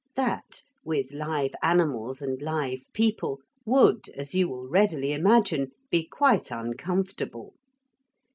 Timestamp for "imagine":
5.13-5.73